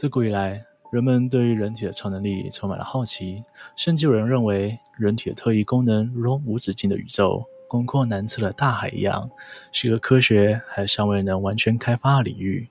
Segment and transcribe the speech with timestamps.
[0.00, 3.42] 自古以来，人们对于人体的超能力充满了好奇，
[3.76, 9.30] 甚至有人认为人体的特异功能如同无止境的宇宙、广阔难测的大海一样，
[9.72, 12.66] 是一个科学还尚未能完全开发的领域。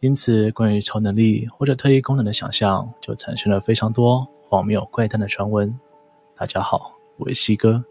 [0.00, 5.74] 因此，关于超能力或者特异功能的想象，就产生了非常多荒谬怪诞的传闻。
[6.36, 7.82] 大家好，我是西哥，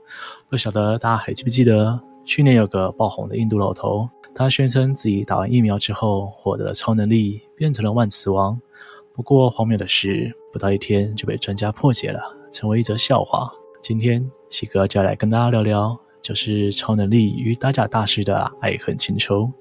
[0.47, 8.59] 不晓得大家还记不记得，去年有个爆红的印度老头，他宣称自己打完疫苗之后获得了超能力，变成了万磁王。
[9.13, 12.19] 不过荒谬的是，不到一天就被专家破解了，
[12.51, 13.53] 成为一则笑话。
[13.79, 19.51] 今天西哥就要来跟大家聊聊，就是超能力与打假大师的爱恨情仇。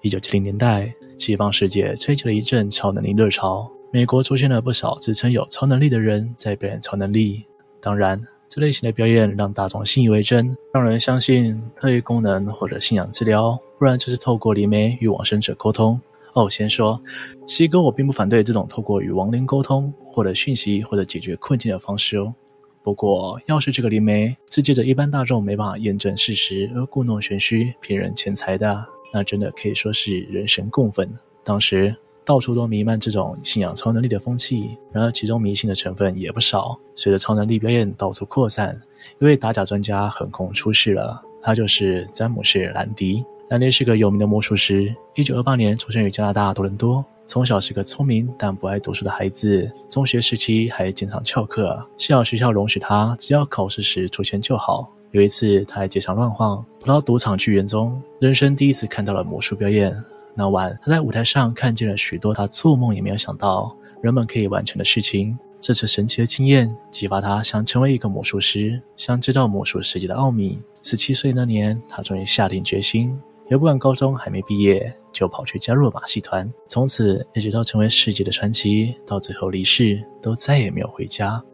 [0.00, 7.44] 一九七零年代，西方世界吹起了一阵超能力热潮，美国出现了不少自称有超能力的人在表演超能力。
[7.80, 16.00] 当然，这类型的表演让大众信以为真，让人相信特异功能或者信仰治疗，不然就是透过灵媒与往生者沟通。
[16.32, 17.00] 哦，先说，
[17.46, 22.34] 西哥我并不反对这种透过与亡灵沟通、获得讯息或者解决困境的方式哦。
[22.82, 28.84] 不过，要是这个灵媒是借着一般大众没办法验证事实而故弄玄虚、骗人钱财的。
[29.12, 31.08] 那真的可以说是人神共愤。
[31.44, 36.78] 当时到处都弥漫这种信仰超能力的风气，然而其中迷信的成分也不少。
[36.94, 38.80] 随着超能力表演到处扩散，
[39.18, 43.24] 一位打假专家横空出世了，他就是詹姆士·兰迪。
[43.48, 47.04] 兰迪是个有名的魔术师，一九二八年出生于加拿大多伦多。
[47.26, 54.90] 从小是个聪明但不爱读书的孩子，中学时期还经常翘课，幸好学校容许他只要考试时出现就好。
[55.12, 59.94] 有一次，他在街上乱晃，跑到赌场剧院中，人生第一次看到了魔术表演。
[60.34, 65.38] 那晚，他在舞台上看见了许多他做梦也没有想到人们可以完成的事情。
[65.60, 70.58] 这次神奇的经验激发他想成为一个魔术师，想知道魔术世界的奥秘。
[70.82, 73.14] 十七岁那年，他终于下定决心，
[73.50, 76.50] 也不管高中还没毕业，就跑去加入了马戏团。
[76.68, 81.44] 从此，一直到成为世界的传奇，到最后离世，都再也没有回家。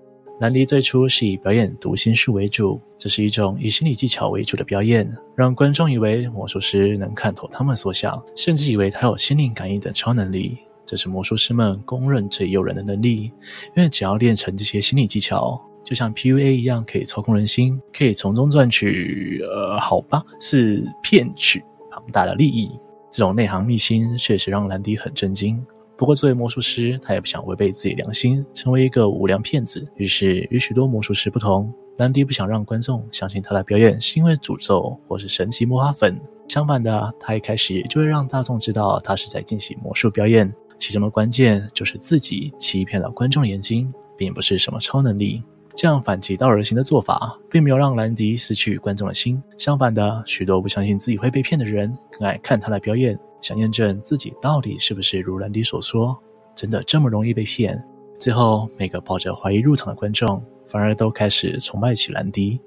[0.41, 10.59] 兰迪最初是以表演读心术为主，这是一种以心理技巧为主的表演，让观众以为魔术师能看透他们所想，甚至以为他有心灵感应等超能力。
[10.87, 13.33] 这是魔术师们公认最诱人的能力，
[13.75, 19.43] 因为只要练成这些心理技巧，就像 PUA 一样，可以操控人心，可以从中赚取……
[19.43, 22.71] 呃，好吧，是骗取庞大的利益。
[23.11, 25.61] 这种内行秘辛确实让兰迪很震惊。
[25.99, 29.85] 不过，作为魔术师，他也不想违背自己良心，成为一个无良骗子。
[29.97, 36.17] 于是，与许多魔术师不同，兰迪不想让观众相信他的表演是因为诅咒或是神奇魔法粉。
[36.47, 45.43] 相反的，他一开始就会让大众知道他是在进行魔术表演，其中的关键就是自己欺骗了观众的眼睛，并不是什么超能力。
[45.75, 49.43] 这样反其道而行的做法，并没有让兰迪失去观众的心。
[49.57, 53.19] 相反的，许多不相信自己会被骗的人，更爱看他的表演。
[53.41, 56.17] 想验证自己到底是不是如兰迪所说，
[56.55, 57.83] 真的这么容易被骗？
[58.19, 62.61] 最后，每个抱着怀疑入场的观众，反而都开始崇拜起兰迪。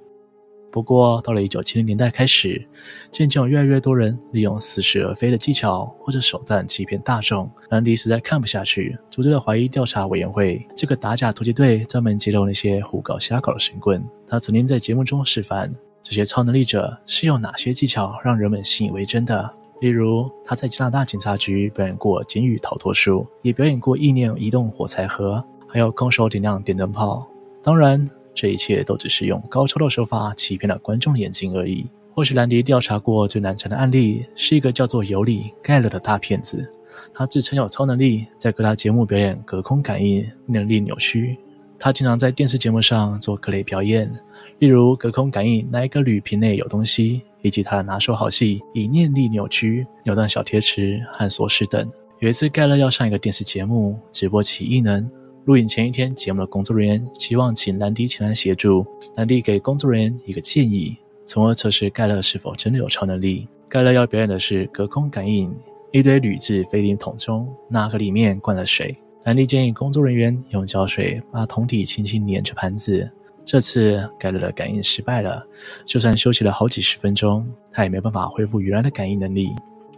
[0.71, 2.65] 不过，到了一九七零年代开始，
[3.11, 7.51] 渐渐有越来越多人利用似是而非的技巧或者手段欺骗大众。
[7.69, 10.65] 兰迪实在看不下去，组织了怀疑调查委员会。
[10.73, 14.01] 这个打假突击队专门揭露那些胡搞瞎搞的神棍。
[14.29, 15.69] 他曾经在节目中示范
[16.01, 19.53] 这些超能力者是用哪些技巧让人们信以为真的。
[19.81, 27.27] 例如，他在加拿大警察局表演过监狱逃脱术，也表演过意念移动火柴盒，还有空手点亮电灯泡。
[27.63, 31.89] 当然，这一切都只是用高超的手法欺骗了观众的眼睛而已。
[32.13, 36.71] 或许兰迪调查过最难缠的案例，是一个叫做尤里·盖勒的大骗子。
[37.11, 41.39] 他自称有超能力，在各大节目表演隔空感应，能力扭曲。
[41.79, 44.11] 他经常在电视节目上做各类表演，
[44.59, 47.23] 例如隔空感应哪一个铝瓶内有东西。
[47.41, 51.89] 以及他的拿手好戏，以念力扭曲、扭断小铁匙和锁匙等。
[52.19, 55.09] 有一次，盖勒要上一个电视节目，直播其异能。
[55.45, 58.85] 录影前一天，节目的工作人员希望请兰迪前来协助。
[59.15, 60.95] 兰迪给工作人员一个建议，
[61.25, 63.47] 从而测试盖勒是否真的有超能力。
[63.67, 65.51] 盖勒要表演的是隔空感应
[65.91, 68.95] 一堆铝制飞灵桶中哪个里面灌了水。
[69.23, 73.11] 兰迪建议工作人员用胶水把桶底轻轻粘着盘子。
[73.51, 75.45] 这次盖勒的感应失败了，
[75.83, 79.49] 就算休息了好几十分钟，他也没办法恢复原来的感应能力。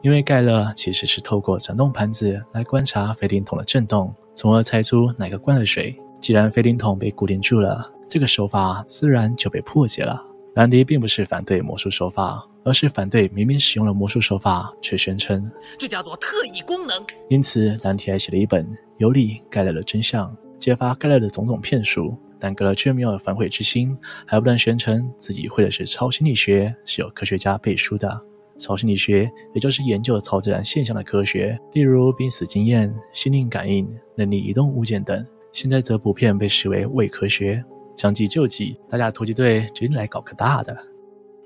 [0.02, 5.96] 因为盖勒其实是透过转动盘子来观察飞灵桶的震动，从而猜出哪个灌了水。
[6.20, 10.20] 既然飞灵桶被固定住了，这个手法自然就被破解了。
[10.56, 15.48] 兰迪并不是反对魔术手法，而是反对明明使用了魔术手法却宣称
[15.78, 16.98] 这叫做特异功能。
[17.30, 18.66] 因此，兰迪还写了一本
[18.98, 20.28] 《尤里盖勒的真相》，
[20.58, 22.18] 揭发盖勒的种种骗术。
[22.44, 23.98] 但格勒却没有反悔之心，
[24.28, 28.22] 还不断宣称自己会的是超心理学，是有科学家背书的。
[28.60, 33.88] 超心理学也就是研究超自然现象的科学，例如濒死经验、心灵感应、
[34.18, 35.26] 能力移动物件等。
[35.54, 37.64] 现在则普遍被视为伪科学。
[37.96, 40.78] 将计就计，大家突击队决定来搞个大的。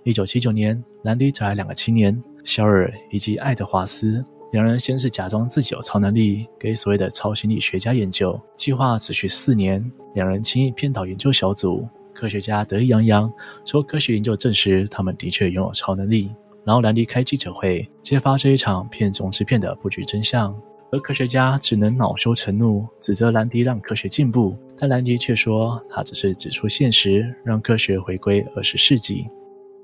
[0.04, 4.26] 一九七九年，兰迪找来两个青年，肖尔以及爱德华斯。
[4.52, 8.40] 两人先是假装自己有超能力，给所谓的超心理学家研究。
[8.56, 9.84] 计划持续四年，
[10.14, 11.88] 两人轻易骗倒研究小组。
[12.14, 13.32] 科学家得意洋洋，
[13.66, 16.32] 说科学研究证实他们的确拥有超能力。
[16.64, 20.56] 然后兰迪开记者会，揭发这一场骗中之骗的布局真相。
[20.92, 29.28] 而科学家只能恼羞成怒，指责兰迪让科学进步，但兰迪却说他只是指出现实，让科学回归二十世纪。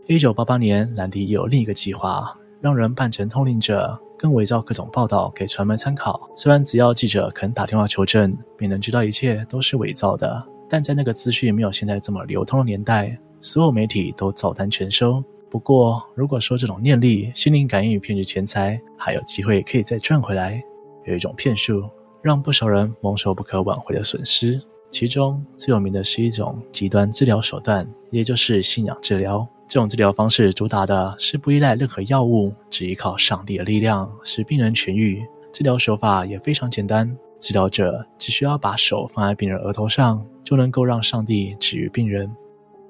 [0.07, 3.99] 一九八八年，兰迪有另一个计划，让人扮成通灵者。
[4.23, 6.29] 更伪造各种报道给传媒参考。
[6.33, 15.21] 虽然只要记者肯打电话求证，便能知道一切都是伪造的，但在那个资讯没有现在这么流通的年代，所有媒体都照单全收。
[15.51, 20.63] 不过，如果说这种念力、心灵感应与骗取钱财，还有机会可以再赚回来，
[21.05, 21.83] 有一种骗术
[22.21, 24.57] 让不少人蒙受不可挽回的损失。
[24.89, 29.45] 其中最有名的是一种极端治疗手段，也就是信仰治疗。
[29.67, 35.23] 这种治疗方式主打的是不依赖任何药物，只依靠上帝的力量使病人痊愈。
[35.51, 42.31] 治疗手法也非常简单，治疗者只需要把手放在病人额头上，就能够让上帝治愈病人。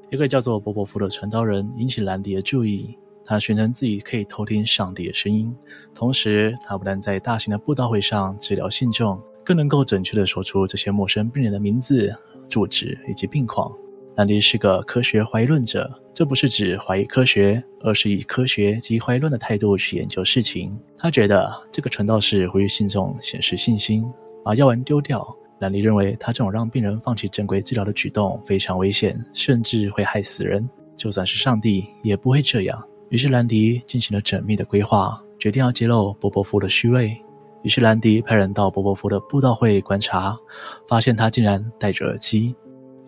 [0.09, 5.55] 一个叫做波波夫的传道人引起兰迪的注意，他宣称自己可以偷听上帝的声音，
[5.95, 12.13] 同时他不但在大型的布道会上治疗信众，更能够准确地说出这些陌生病人的名字、
[12.47, 13.71] 住址以及病况。
[14.15, 20.77] 兰迪是个科学怀疑论者，这不是指怀疑科学，而是以科学及怀疑论的态度去研究事情。
[20.99, 24.05] 他觉得这个传道士呼吁信众显示信心，
[24.45, 25.27] 把药丸丢掉。
[25.59, 30.69] 兰迪认为他这种让病人放弃正规治疗的举动非常危险，甚至会害死人。
[30.95, 32.83] 就算是上帝也不会这样。
[33.09, 37.19] 于是兰迪进行了缜密的规划，决定要揭露波波夫的虚伪。
[37.63, 40.37] 于是兰迪派人到波波夫的布道会观察，
[40.87, 42.53] 发现他竟然戴着耳机。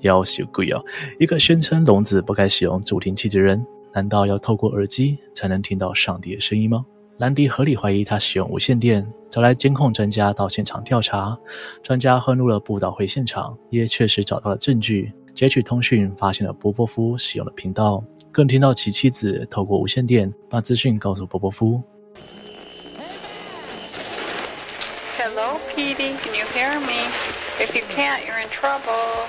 [0.06, 0.84] 要羞贵哦！
[1.20, 6.86] 一个宣称聋子不该使用助听器的人，难道要透过耳机才能听到上帝的声音吗？
[7.18, 11.38] 兰迪合理怀疑他使用无线电，找来监控专家到现场调查。
[11.82, 18.04] 专家混入了布道会现场，也确实找到了证据，截取通讯，发现了波波夫使用的频道，
[18.34, 21.82] 更听到其妻子透过无线电把资讯告诉波波夫。
[25.18, 27.10] Hello, Petey, can you hear me?
[27.58, 29.26] If you can't, you're in trouble.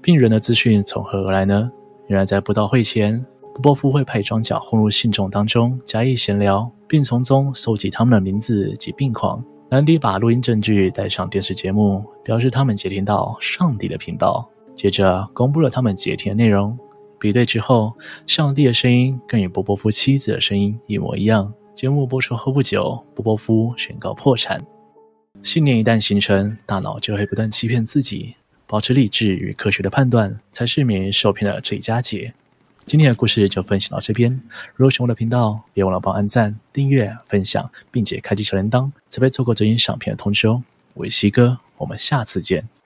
[0.00, 1.70] 病人的资讯从何而来呢？
[2.06, 3.24] 原来在布道会前，
[3.54, 9.44] 波波夫会派装脚混入信众当中，假意闲聊，并从中搜集他们的名字及病况。
[9.70, 16.78] 兰迪把录音证据带上电视节目，表示他们接听到上帝的频道，接着公布了他们接听的内容。
[17.18, 17.92] 比对之后，
[18.28, 21.52] 上帝的声音跟与波波夫妻子的声音一模一样。
[21.74, 24.64] 节目播出后不久，波波夫宣告破产。
[25.42, 28.34] 信念一旦形成，大脑就会不断欺骗自己，
[28.66, 32.34] 保持理智与科学的判断，才是免于受骗的最佳解。
[32.84, 34.40] 今天的故事就分享到这边。
[34.74, 40.62] 如果喜欢我的频道，别忘了帮按赞、订阅、分享，并且开启小铃铛，才不会错过最新上片的通知哦。
[40.94, 41.98] 我是西哥，我们。
[41.98, 42.77] 下次见。